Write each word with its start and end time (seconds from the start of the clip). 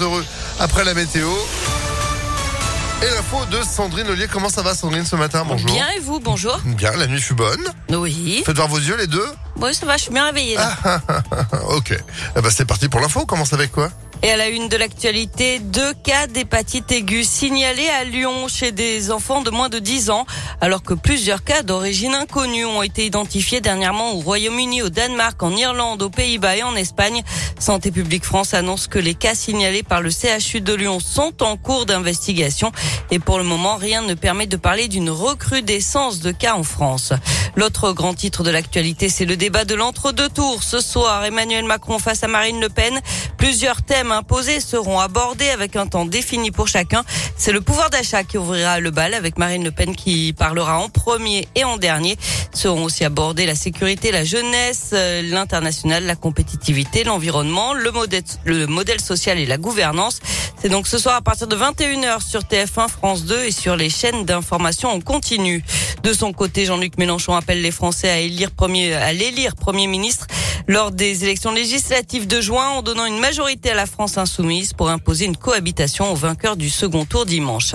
heureux 0.00 0.24
après 0.58 0.82
la 0.84 0.92
météo. 0.92 1.28
Et 3.00 3.06
l'info 3.14 3.44
de 3.46 3.62
Sandrine 3.62 4.08
Ollier. 4.08 4.26
Comment 4.32 4.48
ça 4.48 4.62
va 4.62 4.74
Sandrine 4.74 5.04
ce 5.04 5.14
matin? 5.14 5.44
Bonjour. 5.46 5.70
Bien 5.70 5.88
et 5.96 6.00
vous, 6.00 6.18
bonjour. 6.18 6.58
Bien, 6.64 6.90
la 6.96 7.06
nuit 7.06 7.20
fut 7.20 7.34
bonne. 7.34 7.62
Oui. 7.90 8.42
Faites 8.44 8.56
voir 8.56 8.66
vos 8.66 8.78
yeux 8.78 8.96
les 8.96 9.06
deux. 9.06 9.26
Oui, 9.56 9.72
ça 9.72 9.86
va, 9.86 9.96
je 9.96 10.02
suis 10.04 10.10
bien 10.12 10.24
réveillée 10.26 10.56
là. 10.56 10.72
ok. 11.68 11.96
Eh 12.36 12.40
ben, 12.40 12.50
c'est 12.50 12.64
parti 12.64 12.88
pour 12.88 12.98
l'info. 13.00 13.20
On 13.22 13.26
commence 13.26 13.52
avec 13.52 13.70
quoi? 13.70 13.88
Et 14.24 14.30
à 14.30 14.38
la 14.38 14.48
une 14.48 14.70
de 14.70 14.78
l'actualité, 14.78 15.58
deux 15.58 15.92
cas 16.02 16.26
d'hépatite 16.26 16.90
aiguë 16.90 17.24
signalés 17.24 17.90
à 17.90 18.04
Lyon 18.04 18.48
chez 18.48 18.72
des 18.72 19.10
enfants 19.10 19.42
de 19.42 19.50
moins 19.50 19.68
de 19.68 19.78
10 19.78 20.08
ans, 20.08 20.24
alors 20.62 20.82
que 20.82 20.94
plusieurs 20.94 21.44
cas 21.44 21.62
d'origine 21.62 22.14
inconnue 22.14 22.64
ont 22.64 22.82
été 22.82 23.04
identifiés 23.04 23.60
dernièrement 23.60 24.12
au 24.12 24.20
Royaume-Uni, 24.20 24.80
au 24.80 24.88
Danemark, 24.88 25.42
en 25.42 25.54
Irlande, 25.54 26.00
aux 26.00 26.08
Pays-Bas 26.08 26.56
et 26.56 26.62
en 26.62 26.74
Espagne. 26.74 27.22
Santé 27.58 27.90
publique 27.90 28.24
France 28.24 28.54
annonce 28.54 28.86
que 28.86 28.98
les 28.98 29.12
cas 29.12 29.34
signalés 29.34 29.82
par 29.82 30.00
le 30.00 30.08
CHU 30.08 30.62
de 30.62 30.72
Lyon 30.72 31.00
sont 31.00 31.42
en 31.42 31.58
cours 31.58 31.84
d'investigation 31.84 32.72
et 33.10 33.18
pour 33.18 33.36
le 33.36 33.44
moment, 33.44 33.76
rien 33.76 34.00
ne 34.00 34.14
permet 34.14 34.46
de 34.46 34.56
parler 34.56 34.88
d'une 34.88 35.10
recrudescence 35.10 36.20
de 36.20 36.32
cas 36.32 36.54
en 36.54 36.62
France. 36.62 37.12
L'autre 37.56 37.92
grand 37.92 38.14
titre 38.14 38.42
de 38.42 38.50
l'actualité, 38.50 39.10
c'est 39.10 39.26
le 39.26 39.36
débat 39.36 39.66
de 39.66 39.74
l'entre-deux 39.74 40.30
tours. 40.30 40.62
Ce 40.62 40.80
soir, 40.80 41.26
Emmanuel 41.26 41.64
Macron 41.66 41.98
face 41.98 42.24
à 42.24 42.26
Marine 42.26 42.58
Le 42.58 42.70
Pen. 42.70 42.98
Plusieurs 43.36 43.82
thèmes 43.82 44.13
imposés 44.14 44.60
seront 44.60 44.98
abordés 44.98 45.50
avec 45.50 45.76
un 45.76 45.86
temps 45.86 46.06
défini 46.06 46.50
pour 46.50 46.68
chacun. 46.68 47.04
C'est 47.36 47.52
le 47.52 47.60
pouvoir 47.60 47.90
d'achat 47.90 48.24
qui 48.24 48.38
ouvrira 48.38 48.80
le 48.80 48.90
bal 48.90 49.14
avec 49.14 49.38
Marine 49.38 49.64
Le 49.64 49.70
Pen 49.70 49.94
qui 49.94 50.32
parlera 50.32 50.78
en 50.78 50.88
premier 50.88 51.48
et 51.54 51.64
en 51.64 51.76
dernier. 51.76 52.16
Seront 52.52 52.84
aussi 52.84 53.04
abordés 53.04 53.46
la 53.46 53.54
sécurité, 53.54 54.12
la 54.12 54.24
jeunesse, 54.24 54.90
euh, 54.92 55.22
l'international, 55.22 56.04
la 56.04 56.16
compétitivité, 56.16 57.04
l'environnement, 57.04 57.74
le 57.74 57.90
modèle, 57.90 58.22
le 58.44 58.66
modèle 58.66 59.00
social 59.00 59.38
et 59.38 59.46
la 59.46 59.58
gouvernance. 59.58 60.20
C'est 60.60 60.68
donc 60.68 60.86
ce 60.86 60.98
soir 60.98 61.16
à 61.16 61.20
partir 61.20 61.46
de 61.46 61.56
21h 61.56 62.22
sur 62.26 62.40
TF1, 62.40 62.88
France 62.88 63.24
2 63.24 63.44
et 63.44 63.50
sur 63.50 63.76
les 63.76 63.90
chaînes 63.90 64.24
d'information 64.24 64.88
en 64.88 65.00
continu. 65.00 65.62
De 66.02 66.12
son 66.12 66.32
côté, 66.32 66.64
Jean-Luc 66.64 66.96
Mélenchon 66.98 67.34
appelle 67.34 67.60
les 67.60 67.70
Français 67.70 68.08
à 68.08 68.18
élire 68.18 68.50
premier, 68.50 68.94
à 68.94 69.12
l'élire 69.12 69.56
premier 69.56 69.86
ministre 69.86 70.26
lors 70.66 70.92
des 70.92 71.24
élections 71.24 71.52
législatives 71.52 72.26
de 72.26 72.40
juin 72.40 72.68
en 72.70 72.82
donnant 72.82 73.04
une 73.04 73.18
majorité 73.18 73.70
à 73.70 73.74
la 73.74 73.86
France 73.86 74.18
insoumise 74.18 74.72
pour 74.72 74.88
imposer 74.88 75.26
une 75.26 75.36
cohabitation 75.36 76.10
au 76.10 76.14
vainqueur 76.14 76.56
du 76.56 76.70
second 76.70 77.04
tour 77.04 77.26
dimanche. 77.26 77.74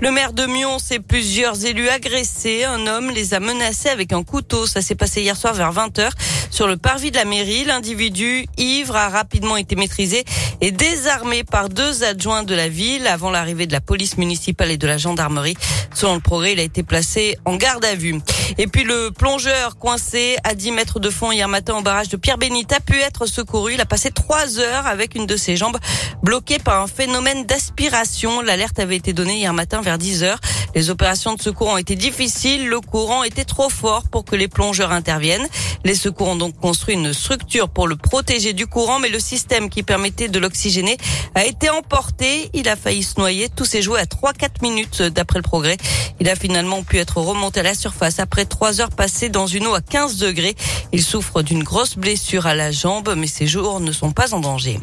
Le 0.00 0.10
maire 0.12 0.32
de 0.32 0.46
Mion 0.46 0.76
et 0.90 1.00
plusieurs 1.00 1.64
élus 1.64 1.88
agressés. 1.88 2.64
Un 2.64 2.86
homme 2.86 3.10
les 3.10 3.34
a 3.34 3.40
menacés 3.40 3.88
avec 3.88 4.12
un 4.12 4.22
couteau. 4.22 4.66
Ça 4.66 4.80
s'est 4.80 4.94
passé 4.94 5.22
hier 5.22 5.36
soir 5.36 5.54
vers 5.54 5.72
20h 5.72 6.10
sur 6.50 6.66
le 6.66 6.76
parvis 6.76 7.10
de 7.10 7.16
la 7.16 7.24
mairie. 7.24 7.64
L'individu 7.64 8.46
ivre 8.56 8.96
a 8.96 9.08
rapidement 9.08 9.56
été 9.56 9.76
maîtrisé 9.76 10.24
et 10.60 10.70
désarmé 10.70 11.44
par 11.44 11.68
deux 11.68 12.04
adjoints 12.04 12.42
de 12.42 12.54
la 12.54 12.68
ville 12.68 13.06
avant 13.06 13.30
l'arrivée 13.30 13.66
de 13.66 13.72
la 13.72 13.80
police 13.80 14.18
municipale 14.18 14.70
et 14.70 14.76
de 14.76 14.86
la 14.86 14.98
gendarmerie. 14.98 15.56
Selon 15.94 16.14
le 16.14 16.20
progrès, 16.20 16.52
il 16.52 16.60
a 16.60 16.62
été 16.62 16.82
placé 16.82 17.38
en 17.44 17.56
garde 17.56 17.84
à 17.84 17.94
vue. 17.94 18.20
Et 18.56 18.66
puis 18.66 18.84
le 18.84 19.10
plongeur 19.10 19.76
coincé 19.78 20.36
à 20.44 20.54
10 20.54 20.72
mètres 20.72 21.00
de 21.00 21.10
fond 21.10 21.32
hier 21.32 21.48
matin 21.48 21.76
au 21.76 21.82
barrage 21.82 22.08
de 22.08 22.16
Pierre 22.16 22.38
Bénite 22.38 22.72
a 22.72 22.80
pu 22.80 23.00
être 23.00 23.26
secouru. 23.26 23.74
Il 23.74 23.80
a 23.80 23.86
passé 23.86 24.10
trois 24.10 24.58
heures 24.58 24.86
avec 24.86 25.14
une 25.14 25.26
de 25.26 25.36
ses 25.36 25.56
jambes 25.56 25.78
bloquée 26.22 26.58
par 26.58 26.82
un 26.82 26.86
phénomène 26.86 27.44
d'aspiration. 27.44 28.40
L'alerte 28.40 28.78
avait 28.78 28.96
été 28.96 29.12
donnée 29.12 29.38
hier 29.38 29.52
matin 29.52 29.80
vers 29.80 29.98
10 29.98 30.22
heures. 30.22 30.40
Les 30.74 30.90
opérations 30.90 31.34
de 31.34 31.42
secours 31.42 31.68
ont 31.68 31.76
été 31.76 31.96
difficiles. 31.96 32.68
Le 32.68 32.80
courant 32.80 33.22
était 33.24 33.44
trop 33.44 33.68
fort 33.68 34.08
pour 34.10 34.24
que 34.24 34.36
les 34.36 34.48
plongeurs 34.48 34.92
interviennent. 34.92 35.46
Les 35.84 35.94
secours 35.94 36.28
donc 36.38 36.58
construit 36.58 36.94
une 36.94 37.12
structure 37.12 37.68
pour 37.68 37.86
le 37.86 37.96
protéger 37.96 38.52
du 38.52 38.66
courant, 38.66 38.98
mais 38.98 39.08
le 39.08 39.20
système 39.20 39.68
qui 39.68 39.82
permettait 39.82 40.28
de 40.28 40.38
l'oxygéner 40.38 40.96
a 41.34 41.44
été 41.44 41.68
emporté. 41.68 42.50
Il 42.54 42.68
a 42.68 42.76
failli 42.76 43.02
se 43.02 43.18
noyer. 43.18 43.48
Tout 43.48 43.64
s'est 43.64 43.82
joué 43.82 44.00
à 44.00 44.04
3-4 44.04 44.62
minutes 44.62 45.02
d'après 45.02 45.38
le 45.38 45.42
progrès. 45.42 45.76
Il 46.20 46.28
a 46.28 46.36
finalement 46.36 46.82
pu 46.82 46.98
être 46.98 47.18
remonté 47.18 47.60
à 47.60 47.64
la 47.64 47.74
surface 47.74 48.18
après 48.18 48.44
trois 48.44 48.80
heures 48.80 48.90
passées 48.90 49.28
dans 49.28 49.46
une 49.46 49.66
eau 49.66 49.74
à 49.74 49.80
15 49.80 50.16
degrés. 50.16 50.54
Il 50.92 51.02
souffre 51.02 51.42
d'une 51.42 51.62
grosse 51.62 51.96
blessure 51.96 52.46
à 52.46 52.54
la 52.54 52.70
jambe, 52.70 53.14
mais 53.16 53.26
ses 53.26 53.46
jours 53.46 53.80
ne 53.80 53.92
sont 53.92 54.12
pas 54.12 54.34
en 54.34 54.40
danger. 54.40 54.80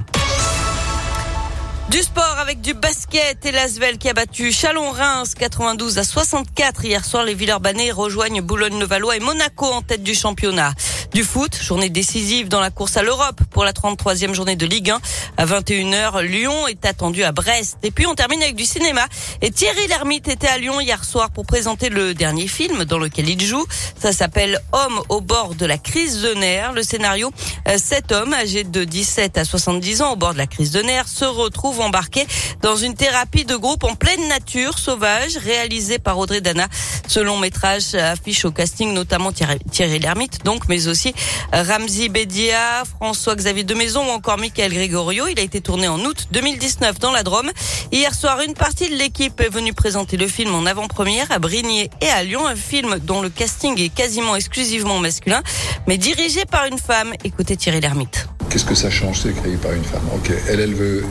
Du 1.90 2.02
sport 2.02 2.40
avec 2.40 2.62
du 2.62 2.74
basket 2.74 3.46
et 3.46 3.52
l'Asvel 3.52 3.98
qui 3.98 4.10
a 4.10 4.14
battu 4.14 4.52
Chalon-Reims 4.52 5.34
92 5.36 6.00
à 6.00 6.04
64 6.04 6.84
hier 6.84 7.06
soir. 7.06 7.24
Les 7.24 7.36
Villeurbanais 7.36 7.92
rejoignent 7.92 8.42
Boulogne-le-Valois 8.42 9.18
et 9.18 9.20
Monaco 9.20 9.66
en 9.68 9.82
tête 9.82 10.04
du 10.04 10.16
championnat. 10.16 10.74
Du 11.16 11.24
foot, 11.24 11.58
journée 11.64 11.88
décisive 11.88 12.50
dans 12.50 12.60
la 12.60 12.72
course 12.72 12.98
à 12.98 13.02
l'Europe 13.02 13.40
pour 13.50 13.64
la 13.64 13.72
33e 13.72 14.34
journée 14.34 14.58
de 14.58 14.66
Ligue 14.66 14.90
1. 14.90 15.00
À 15.38 15.46
21h, 15.46 16.22
Lyon 16.24 16.68
est 16.68 16.86
attendu 16.86 17.24
à 17.24 17.32
Brest. 17.32 17.78
Et 17.84 17.92
puis 17.92 18.06
on 18.06 18.16
termine 18.16 18.44
avec 18.44 18.58
du 18.58 18.66
cinéma. 18.66 19.08
Et 19.42 19.50
Thierry 19.50 19.88
Lhermitte 19.88 20.28
était 20.28 20.50
à 20.50 20.58
Lyon 20.58 20.82
hier 20.82 21.06
soir 21.06 21.32
pour 21.32 21.46
présenter 21.46 21.88
le 21.88 22.14
dernier 22.14 22.50
film 22.50 22.84
dans 22.84 22.98
lequel 22.98 23.30
il 23.30 23.42
joue. 23.42 23.66
Ça 23.98 24.12
s'appelle 24.12 24.60
Homme 24.74 25.02
au 25.08 25.22
bord 25.22 25.56
de 25.56 25.66
la 25.66 25.78
crise 25.78 26.22
de 26.22 26.34
nerfs. 26.34 26.74
Le 26.74 26.84
scénario, 26.84 27.32
cet 27.78 28.12
homme 28.12 28.34
âgé 28.34 28.66
de 28.66 28.84
17 28.84 29.38
à 29.38 29.46
70 29.46 30.02
ans 30.02 30.12
au 30.12 30.16
bord 30.18 30.34
de 30.34 30.40
la 30.40 30.48
crise 30.48 30.72
de 30.72 30.82
nerfs 30.82 31.08
se 31.08 31.24
retrouve 31.24 31.80
embarqué 31.80 32.28
dans 32.62 32.76
une 32.76 32.94
thérapie 32.94 33.46
de 33.46 33.56
groupe 33.56 33.86
en 33.86 33.96
pleine 33.96 34.28
nature 34.28 34.78
sauvage 34.78 35.38
réalisée 35.38 35.98
par 35.98 36.18
Audrey 36.18 36.42
Dana. 36.42 36.68
Ce 37.08 37.22
long 37.22 37.38
métrage 37.38 37.96
affiche 37.96 38.44
au 38.44 38.52
casting 38.52 38.92
notamment 38.94 39.32
Thierry, 39.32 39.60
Thierry 39.72 40.00
Lhermitte, 40.00 40.44
donc, 40.44 40.68
mais 40.68 40.90
aussi 40.90 41.05
Ramzi 41.52 42.10
Bedia, 42.10 42.84
François-Xavier 43.00 43.64
Demaison 43.64 44.06
ou 44.06 44.12
encore 44.12 44.38
Michael 44.38 44.74
Gregorio. 44.74 45.28
Il 45.28 45.40
a 45.40 45.44
été 45.44 45.62
tourné 45.62 45.88
en 45.88 46.00
août 46.00 46.28
2019 46.32 47.00
dans 47.00 47.12
la 47.12 47.24
Drôme. 47.24 47.52
Hier 47.92 48.14
soir, 48.14 48.42
une 48.42 48.54
partie 48.54 48.90
de 48.90 48.96
l'équipe 48.96 49.40
est 49.42 49.50
venue 49.50 49.74
présenter 49.74 50.18
le 50.18 50.28
film 50.28 50.54
en 50.56 50.66
avant-première 50.66 51.32
à 51.32 51.40
Brigné 51.40 51.90
et 52.02 52.10
à 52.10 52.24
Lyon, 52.24 52.46
un 52.48 52.56
film 52.56 53.00
dont 53.00 53.22
le 53.22 53.30
casting 53.30 53.80
est 53.80 53.90
quasiment 53.90 54.36
exclusivement 54.36 55.00
masculin, 55.00 55.42
mais 55.88 55.98
dirigé 55.98 56.46
par 56.46 56.66
une 56.66 56.80
femme. 56.80 57.14
Écoutez 57.24 57.58
Thierry 57.58 57.82
Lhermitte. 57.82 58.28
Qu'est-ce 58.50 58.66
que 58.66 58.76
ça 58.76 58.90
change, 58.90 59.20
c'est 59.22 59.36
créé 59.36 59.58
par 59.58 59.74
une 59.74 59.84
femme? 59.84 60.08
Ok, 60.16 60.32
elle, 60.48 60.60
elle 60.60 60.74
veut 60.74 61.04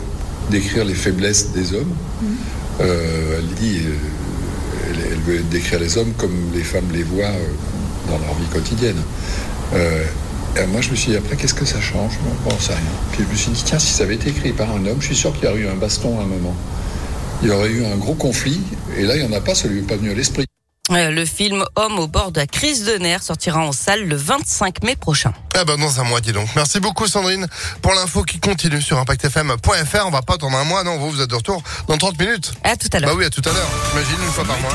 décrire 0.51 0.85
les 0.85 0.95
faiblesses 0.95 1.53
des 1.53 1.75
hommes. 1.75 1.95
Euh, 2.81 3.39
elle 3.39 3.55
dit, 3.55 3.81
euh, 3.85 4.91
elle, 4.91 5.13
elle 5.13 5.21
veut 5.21 5.43
décrire 5.43 5.79
les 5.79 5.97
hommes 5.99 6.13
comme 6.17 6.35
les 6.55 6.65
femmes 6.65 6.91
les 6.93 7.03
voient 7.03 7.27
euh, 7.27 7.49
dans 8.09 8.19
leur 8.19 8.35
vie 8.35 8.47
quotidienne. 8.53 9.01
Euh, 9.73 10.05
et 10.57 10.67
moi, 10.67 10.81
je 10.81 10.91
me 10.91 10.95
suis 10.97 11.11
dit, 11.11 11.17
après, 11.17 11.37
qu'est-ce 11.37 11.55
que 11.55 11.65
ça 11.65 11.81
change? 11.81 12.13
Bon, 12.23 12.51
bon, 12.51 12.59
ça 12.61 12.75
rien. 12.75 12.83
Puis 13.13 13.25
je 13.25 13.29
me 13.31 13.37
suis 13.37 13.51
dit, 13.51 13.63
tiens, 13.65 13.79
si 13.79 13.93
ça 13.93 14.05
avait 14.05 14.15
été 14.15 14.31
écrit 14.31 14.53
par 14.53 14.71
un 14.71 14.87
homme, 14.87 15.01
je 15.01 15.07
suis 15.07 15.17
sûr 15.17 15.33
qu'il 15.35 15.45
y 15.45 15.49
aurait 15.49 15.61
eu 15.61 15.69
un 15.69 15.75
baston 15.75 16.19
à 16.21 16.23
un 16.23 16.27
moment. 16.27 16.55
Il 17.43 17.49
y 17.49 17.51
aurait 17.51 17.71
eu 17.71 17.85
un 17.85 17.97
gros 17.97 18.15
conflit, 18.15 18.61
et 18.97 19.03
là, 19.03 19.17
il 19.17 19.27
n'y 19.27 19.35
en 19.35 19.37
a 19.37 19.41
pas, 19.41 19.55
ça 19.55 19.69
lui 19.69 19.81
est 19.81 19.83
pas 19.83 19.97
venu 19.97 20.11
à 20.11 20.15
l'esprit. 20.15 20.47
Euh, 20.91 21.11
Le 21.11 21.25
film 21.25 21.65
Homme 21.77 21.99
au 21.99 22.07
bord 22.07 22.31
de 22.31 22.41
la 22.41 22.47
crise 22.47 22.85
de 22.85 22.99
nerfs 22.99 23.23
sortira 23.23 23.61
en 23.61 23.73
salle 23.73 24.05
le 24.05 24.17
25 24.17 24.85
mai 24.85 24.97
prochain. 24.97 25.33
Ah 25.55 25.65
ben 25.65 25.79
dans 25.79 25.99
un 25.99 26.05
mois, 26.05 26.21
dis 26.21 26.33
donc. 26.33 26.47
Merci 26.57 26.79
beaucoup 26.79 27.07
Sandrine 27.07 27.47
pour 27.81 27.95
l'info 27.95 28.23
qui 28.23 28.39
continue 28.39 28.83
sur 28.83 28.99
impactfm.fr. 28.99 30.07
On 30.07 30.11
va 30.11 30.21
pas 30.21 30.35
attendre 30.35 30.59
un 30.59 30.65
mois, 30.65 30.85
non, 30.85 30.99
vous, 30.99 31.11
vous 31.11 31.23
êtes 31.23 31.31
de 31.31 31.37
retour 31.37 31.63
dans 31.89 31.97
30 31.97 32.19
minutes. 32.21 32.53
À 32.65 32.77
tout 32.77 32.89
à 32.93 33.01
l'heure. 33.01 33.11
Bah 33.11 33.17
oui, 33.17 33.25
à 33.25 33.31
tout 33.31 33.41
à 33.47 33.53
l'heure. 33.53 33.69
J'imagine 33.93 34.27
une 34.27 34.33
fois 34.33 34.45
par 34.45 34.61
mois. 34.61 34.73